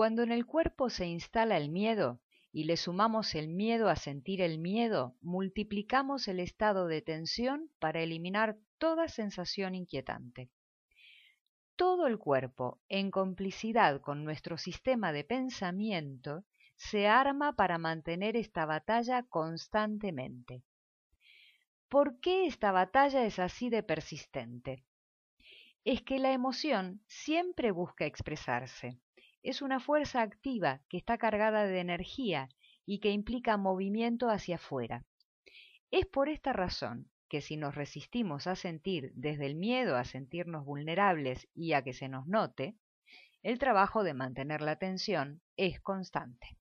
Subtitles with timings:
[0.00, 4.40] Cuando en el cuerpo se instala el miedo y le sumamos el miedo a sentir
[4.40, 10.48] el miedo, multiplicamos el estado de tensión para eliminar toda sensación inquietante.
[11.76, 16.46] Todo el cuerpo, en complicidad con nuestro sistema de pensamiento,
[16.76, 20.62] se arma para mantener esta batalla constantemente.
[21.90, 24.82] ¿Por qué esta batalla es así de persistente?
[25.84, 28.98] Es que la emoción siempre busca expresarse.
[29.42, 32.48] Es una fuerza activa que está cargada de energía
[32.84, 35.04] y que implica movimiento hacia afuera.
[35.90, 40.64] Es por esta razón que si nos resistimos a sentir desde el miedo a sentirnos
[40.64, 42.76] vulnerables y a que se nos note,
[43.42, 46.58] el trabajo de mantener la atención es constante.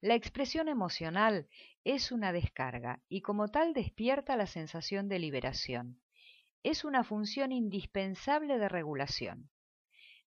[0.00, 1.48] La expresión emocional
[1.84, 6.00] es una descarga y como tal despierta la sensación de liberación.
[6.62, 9.48] Es una función indispensable de regulación.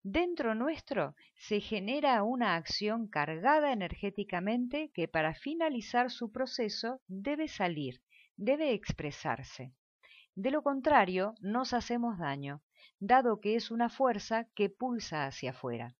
[0.06, 8.02] Dentro nuestro se genera una acción cargada energéticamente que para finalizar su proceso debe salir,
[8.36, 9.72] debe expresarse.
[10.34, 12.60] De lo contrario, nos hacemos daño,
[13.00, 15.96] dado que es una fuerza que pulsa hacia afuera.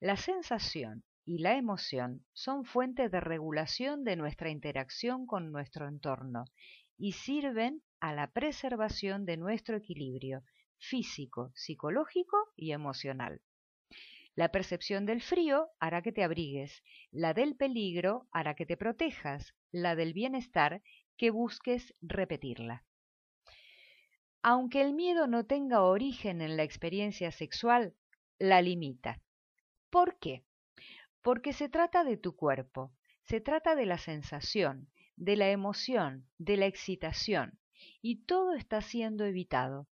[0.00, 6.46] La sensación y la emoción son fuente de regulación de nuestra interacción con nuestro entorno
[6.96, 10.42] y sirven a la preservación de nuestro equilibrio
[10.82, 13.40] físico, psicológico y emocional.
[14.34, 19.54] La percepción del frío hará que te abrigues, la del peligro hará que te protejas,
[19.70, 20.82] la del bienestar
[21.16, 22.84] que busques repetirla.
[24.42, 27.94] Aunque el miedo no tenga origen en la experiencia sexual,
[28.38, 29.22] la limita.
[29.90, 30.44] ¿Por qué?
[31.22, 36.56] porque se trata de tu cuerpo, se trata de la sensación, de la emoción, de
[36.56, 37.58] la excitación,
[38.00, 39.88] y todo está siendo evitado.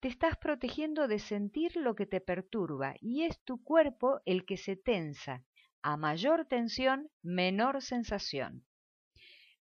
[0.00, 4.56] Te estás protegiendo de sentir lo que te perturba y es tu cuerpo el que
[4.56, 5.44] se tensa.
[5.82, 8.64] A mayor tensión, menor sensación.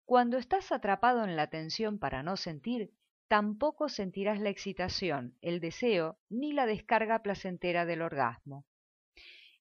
[0.04, 2.92] Cuando estás atrapado en la tensión para no sentir,
[3.28, 8.66] tampoco sentirás la excitación, el deseo, ni la descarga placentera del orgasmo.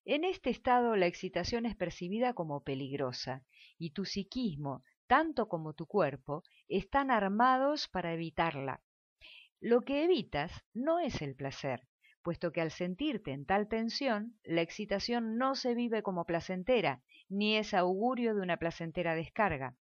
[0.06, 3.46] En este estado la excitación es percibida como peligrosa
[3.78, 8.82] y tu psiquismo, tanto como tu cuerpo, están armados para evitarla.
[9.66, 11.88] Lo que evitas no es el placer,
[12.22, 17.56] puesto que al sentirte en tal tensión, la excitación no se vive como placentera, ni
[17.56, 19.78] es augurio de una placentera descarga.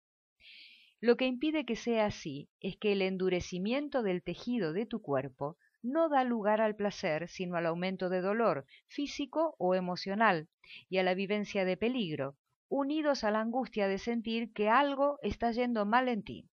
[1.00, 5.56] Lo que impide que sea así es que el endurecimiento del tejido de tu cuerpo
[5.82, 10.50] no da lugar al placer, sino al aumento de dolor físico o emocional
[10.90, 12.36] y a la vivencia de peligro,
[12.68, 16.50] unidos a la angustia de sentir que algo está yendo mal en ti.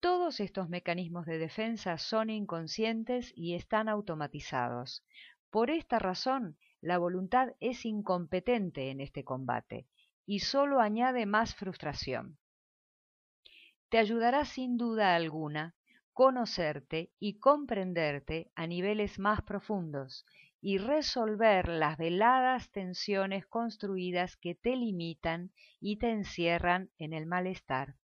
[0.00, 5.04] Todos estos mecanismos de defensa son inconscientes y están automatizados.
[5.50, 9.86] Por esta razón, la voluntad es incompetente en este combate
[10.26, 12.38] y solo añade más frustración.
[13.88, 15.74] Te ayudará sin duda alguna
[16.12, 20.24] conocerte y comprenderte a niveles más profundos
[20.60, 27.96] y resolver las veladas tensiones construidas que te limitan y te encierran en el malestar.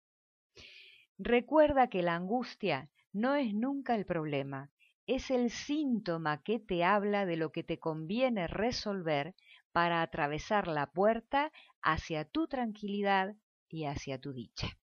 [1.23, 4.71] Recuerda que la angustia no es nunca el problema,
[5.07, 9.35] es el síntoma que te habla de lo que te conviene resolver
[9.71, 13.37] para atravesar la puerta hacia tu tranquilidad
[13.69, 14.80] y hacia tu dicha.